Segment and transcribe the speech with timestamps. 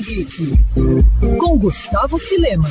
[0.00, 0.54] Geek,
[1.38, 2.66] com Gustavo Filema.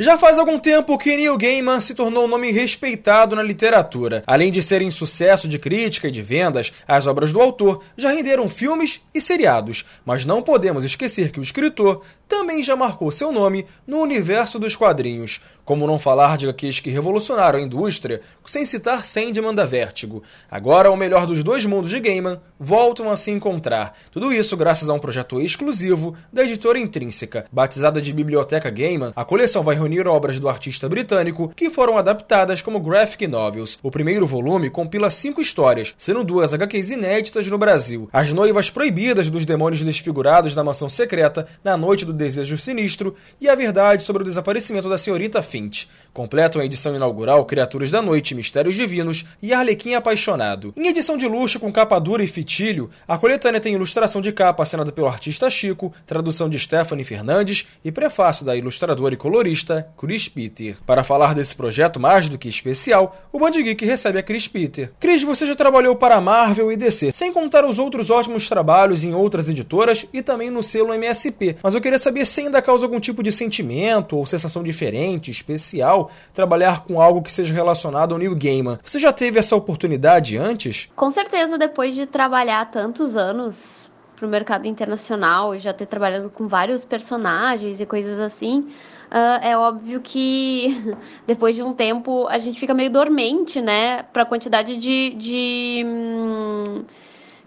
[0.00, 4.22] Já faz algum tempo que Neil Gaiman se tornou um nome respeitado na literatura.
[4.28, 8.48] Além de serem sucesso de crítica e de vendas, as obras do autor já renderam
[8.48, 9.84] filmes e seriados.
[10.06, 14.76] Mas não podemos esquecer que o escritor também já marcou seu nome no universo dos
[14.76, 15.40] quadrinhos.
[15.64, 20.22] Como não falar de HQs que revolucionaram a indústria sem citar Sandman da Vertigo.
[20.50, 23.94] Agora, o melhor dos dois mundos de Gaiman voltam a se encontrar.
[24.12, 27.46] Tudo isso graças a um projeto exclusivo da editora Intrínseca.
[27.50, 32.60] Batizada de Biblioteca Gaiman, a coleção vai reunir obras do artista britânico que foram adaptadas
[32.60, 33.78] como graphic novels.
[33.82, 38.08] O primeiro volume compila cinco histórias, sendo duas HQs inéditas no Brasil.
[38.12, 43.48] As noivas proibidas dos demônios desfigurados na mansão secreta na noite do desejo sinistro e
[43.48, 45.88] a verdade sobre o desaparecimento da senhorita Finch.
[46.12, 50.72] Completam a edição inaugural Criaturas da Noite, Mistérios Divinos e Arlequim Apaixonado.
[50.76, 54.62] Em edição de luxo com capa dura e fitilho, a coletânea tem ilustração de capa
[54.62, 60.28] assinada pelo artista Chico, tradução de Stephanie Fernandes e prefácio da ilustradora e colorista Chris
[60.28, 60.76] Peter.
[60.86, 64.92] Para falar desse projeto mais do que especial, o Band Geek recebe a Chris Peter.
[65.00, 69.04] Chris, você já trabalhou para a Marvel e DC, sem contar os outros ótimos trabalhos
[69.04, 72.86] em outras editoras e também no selo MSP, mas eu queria saber se ainda causa
[72.86, 78.18] algum tipo de sentimento ou sensação diferente, especial, trabalhar com algo que seja relacionado ao
[78.18, 78.78] New Gaiman.
[78.84, 80.88] Você já teve essa oportunidade antes?
[80.94, 86.28] Com certeza, depois de trabalhar tantos anos para o mercado internacional e já ter trabalhado
[86.28, 88.68] com vários personagens e coisas assim,
[89.10, 94.22] uh, é óbvio que depois de um tempo a gente fica meio dormente, né, para
[94.22, 96.84] a quantidade de, de, hum,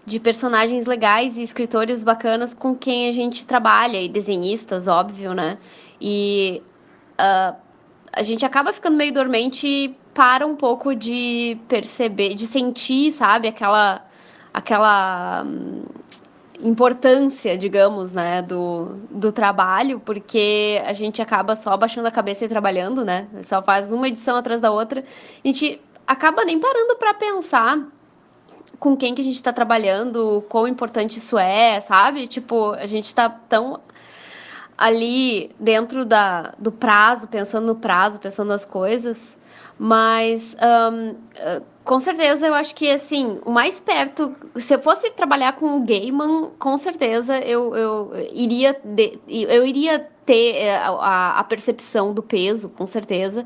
[0.04, 5.58] de personagens legais e escritores bacanas com quem a gente trabalha e desenhistas, óbvio, né,
[6.00, 6.62] e
[7.14, 7.56] uh,
[8.12, 13.48] a gente acaba ficando meio dormente e para um pouco de perceber, de sentir, sabe,
[13.48, 14.04] aquela
[14.52, 15.84] aquela hum,
[16.62, 22.48] importância, digamos, né, do, do trabalho, porque a gente acaba só baixando a cabeça e
[22.48, 23.28] trabalhando, né?
[23.44, 25.04] Só faz uma edição atrás da outra.
[25.44, 27.84] A gente acaba nem parando para pensar
[28.78, 32.26] com quem que a gente está trabalhando, quão importante isso é, sabe?
[32.26, 33.80] Tipo, a gente está tão
[34.82, 39.38] ali dentro da, do prazo, pensando no prazo, pensando nas coisas,
[39.78, 41.16] mas um,
[41.84, 44.34] com certeza, eu acho que, assim, o mais perto...
[44.56, 50.08] Se eu fosse trabalhar com o Gaiman, com certeza eu, eu, iria, de, eu iria
[50.26, 53.42] ter eh, a, a, percepção do peso, com certeza.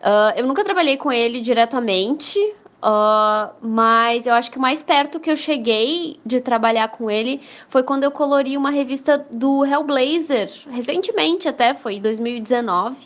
[0.00, 2.38] Uh, eu nunca trabalhei com ele diretamente,
[2.82, 7.40] uh, mas eu acho que o mais perto que eu cheguei de trabalhar com ele
[7.68, 12.96] foi quando eu colori uma revista do Hellblazer, recentemente até, foi em 2019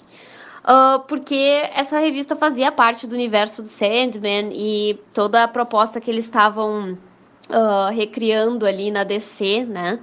[0.61, 6.11] uh, porque essa revista fazia parte do universo do Sandman e toda a proposta que
[6.11, 6.93] eles estavam
[7.49, 9.99] uh, recriando ali na DC, né?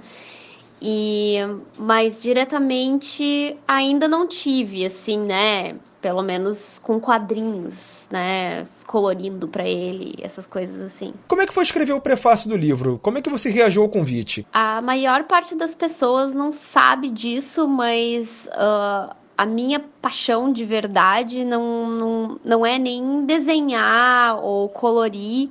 [0.80, 1.38] E
[1.76, 5.76] mas diretamente ainda não tive assim, né?
[6.00, 8.66] Pelo menos com quadrinhos, né?
[8.86, 11.12] Colorindo para ele, essas coisas assim.
[11.26, 12.98] Como é que foi escrever o prefácio do livro?
[13.02, 14.46] Como é que você reagiu ao convite?
[14.52, 21.44] A maior parte das pessoas não sabe disso, mas uh, a minha paixão de verdade
[21.44, 25.50] não, não, não é nem desenhar ou colorir,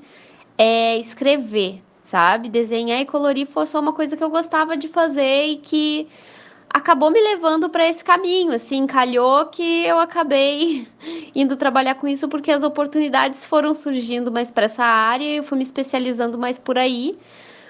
[0.58, 2.50] é escrever, sabe?
[2.50, 6.08] Desenhar e colorir foi só uma coisa que eu gostava de fazer e que
[6.70, 10.88] acabou me levando para esse caminho, assim, calhou que eu acabei
[11.36, 15.44] indo trabalhar com isso porque as oportunidades foram surgindo mais para essa área, e eu
[15.44, 17.18] fui me especializando mais por aí.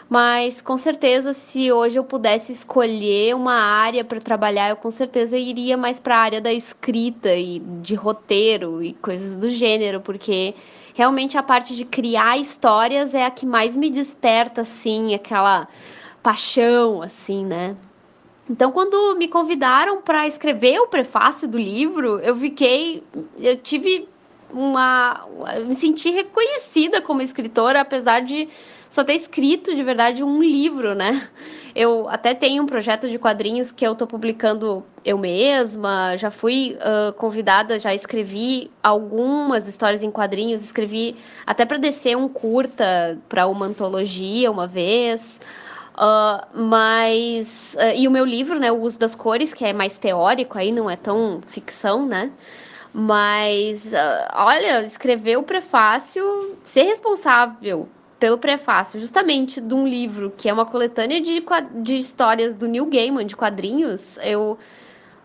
[0.09, 5.37] Mas com certeza, se hoje eu pudesse escolher uma área para trabalhar, eu com certeza
[5.37, 10.55] iria mais para a área da escrita e de roteiro e coisas do gênero, porque
[10.93, 15.67] realmente a parte de criar histórias é a que mais me desperta, assim, aquela
[16.23, 17.75] paixão, assim, né?
[18.49, 23.03] Então, quando me convidaram para escrever o prefácio do livro, eu fiquei.
[23.37, 24.07] Eu tive
[24.51, 25.25] uma.
[25.65, 28.47] me senti reconhecida como escritora, apesar de
[28.89, 31.27] só ter escrito de verdade um livro, né?
[31.75, 36.77] Eu até tenho um projeto de quadrinhos que eu estou publicando eu mesma, já fui
[36.79, 41.15] uh, convidada, já escrevi algumas histórias em quadrinhos, escrevi
[41.45, 45.39] até para descer um curta para uma antologia uma vez.
[45.93, 47.75] Uh, mas.
[47.75, 48.71] Uh, e o meu livro, né?
[48.71, 52.31] O Uso das Cores, que é mais teórico aí, não é tão ficção, né?
[52.93, 57.87] Mas, uh, olha, escrever o prefácio, ser responsável
[58.19, 61.43] pelo prefácio, justamente de um livro que é uma coletânea de,
[61.81, 64.57] de histórias do Neil Gaiman, de quadrinhos, eu.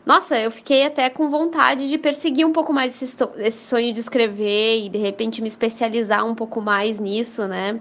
[0.05, 4.00] Nossa, eu fiquei até com vontade de perseguir um pouco mais esse, esse sonho de
[4.00, 7.81] escrever e de repente me especializar um pouco mais nisso, né?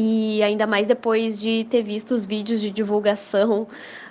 [0.00, 3.66] E ainda mais depois de ter visto os vídeos de divulgação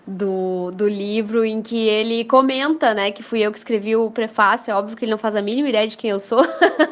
[0.05, 4.69] do, do livro em que ele comenta, né, que fui eu que escrevi o prefácio.
[4.69, 6.41] É óbvio que ele não faz a mínima ideia de quem eu sou,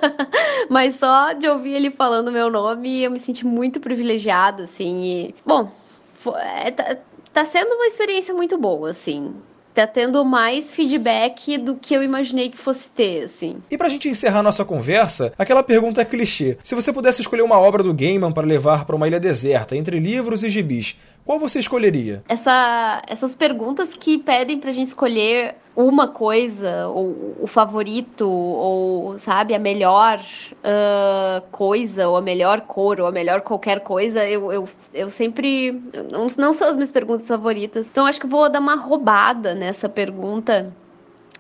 [0.72, 5.04] mas só de ouvir ele falando meu nome, eu me senti muito privilegiada, assim.
[5.04, 5.70] E, bom,
[6.14, 6.98] foi, é, tá,
[7.34, 9.36] tá sendo uma experiência muito boa, assim
[9.76, 13.58] tá tendo mais feedback do que eu imaginei que fosse ter, assim.
[13.70, 16.58] E pra gente encerrar nossa conversa, aquela pergunta clichê.
[16.64, 20.00] Se você pudesse escolher uma obra do Gaiman para levar para uma ilha deserta, entre
[20.00, 20.96] livros e gibis,
[21.26, 22.24] qual você escolheria?
[22.30, 29.56] Essa, essas perguntas que pedem pra gente escolher uma coisa, ou o favorito, ou, sabe,
[29.56, 34.70] a melhor uh, coisa, ou a melhor cor, ou a melhor qualquer coisa, eu, eu,
[34.94, 35.72] eu sempre.
[36.12, 37.88] Não, não são as minhas perguntas favoritas.
[37.88, 40.72] Então acho que vou dar uma roubada nessa pergunta.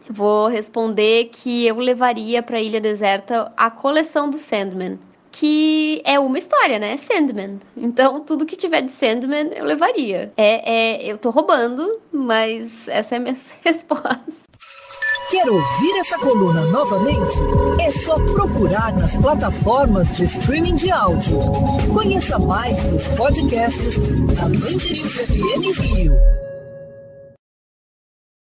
[0.09, 4.99] Vou responder que eu levaria para Ilha Deserta a coleção do Sandman
[5.35, 6.95] que é uma história, né?
[6.95, 7.59] Sandman.
[7.75, 10.31] Então, tudo que tiver de Sandman, eu levaria.
[10.37, 14.45] É, é, eu tô roubando, mas essa é a minha resposta.
[15.29, 17.37] Quer ouvir essa coluna novamente?
[17.81, 21.37] É só procurar nas plataformas de streaming de áudio.
[21.93, 23.97] Conheça mais dos podcasts
[24.35, 26.44] da Mandirinhos FM Rio.